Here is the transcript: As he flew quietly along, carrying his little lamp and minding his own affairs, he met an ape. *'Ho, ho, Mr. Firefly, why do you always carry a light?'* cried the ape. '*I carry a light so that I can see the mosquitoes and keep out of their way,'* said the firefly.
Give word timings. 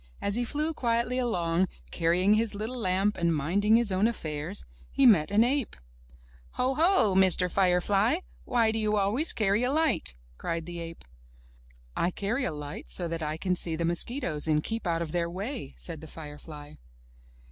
As 0.19 0.33
he 0.33 0.43
flew 0.43 0.73
quietly 0.73 1.19
along, 1.19 1.67
carrying 1.91 2.33
his 2.33 2.55
little 2.55 2.79
lamp 2.79 3.15
and 3.19 3.35
minding 3.35 3.75
his 3.75 3.91
own 3.91 4.07
affairs, 4.07 4.65
he 4.89 5.05
met 5.05 5.29
an 5.29 5.43
ape. 5.43 5.75
*'Ho, 6.53 6.73
ho, 6.73 7.13
Mr. 7.15 7.51
Firefly, 7.51 8.21
why 8.43 8.71
do 8.71 8.79
you 8.79 8.97
always 8.97 9.31
carry 9.31 9.61
a 9.61 9.71
light?'* 9.71 10.15
cried 10.39 10.65
the 10.65 10.79
ape. 10.79 11.03
'*I 11.95 12.09
carry 12.09 12.45
a 12.45 12.51
light 12.51 12.89
so 12.89 13.07
that 13.09 13.21
I 13.21 13.37
can 13.37 13.55
see 13.55 13.75
the 13.75 13.85
mosquitoes 13.85 14.47
and 14.47 14.63
keep 14.63 14.87
out 14.87 15.03
of 15.03 15.11
their 15.11 15.29
way,'* 15.29 15.75
said 15.77 16.01
the 16.01 16.07
firefly. 16.07 16.77